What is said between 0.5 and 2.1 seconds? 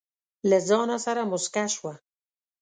ځانه سره موسکه شوه.